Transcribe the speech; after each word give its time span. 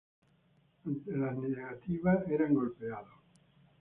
Ante 0.83 1.15
las 1.15 1.37
negativas 1.37 2.27
eran 2.27 2.55
golpeados. 2.55 3.19